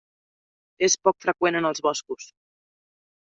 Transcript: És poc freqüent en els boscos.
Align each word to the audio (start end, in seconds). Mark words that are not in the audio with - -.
És 0.87 0.95
poc 1.07 1.19
freqüent 1.25 1.57
en 1.59 1.67
els 1.71 1.83
boscos. 1.89 2.31